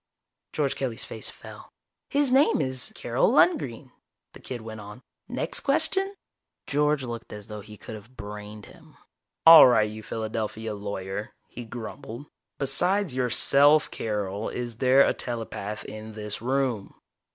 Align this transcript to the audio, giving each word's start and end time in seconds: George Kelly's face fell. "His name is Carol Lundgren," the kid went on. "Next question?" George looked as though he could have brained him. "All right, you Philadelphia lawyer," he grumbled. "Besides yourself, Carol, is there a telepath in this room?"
George 0.51 0.73
Kelly's 0.75 1.05
face 1.05 1.29
fell. 1.29 1.69
"His 2.09 2.31
name 2.31 2.59
is 2.59 2.91
Carol 2.95 3.29
Lundgren," 3.31 3.91
the 4.33 4.39
kid 4.39 4.61
went 4.61 4.81
on. 4.81 5.03
"Next 5.27 5.59
question?" 5.59 6.15
George 6.65 7.03
looked 7.03 7.31
as 7.31 7.45
though 7.45 7.61
he 7.61 7.77
could 7.77 7.93
have 7.93 8.17
brained 8.17 8.65
him. 8.65 8.97
"All 9.45 9.67
right, 9.67 9.87
you 9.87 10.01
Philadelphia 10.01 10.73
lawyer," 10.73 11.33
he 11.49 11.65
grumbled. 11.65 12.25
"Besides 12.57 13.13
yourself, 13.13 13.91
Carol, 13.91 14.49
is 14.49 14.77
there 14.77 15.05
a 15.07 15.13
telepath 15.13 15.85
in 15.85 16.13
this 16.13 16.41
room?" 16.41 16.95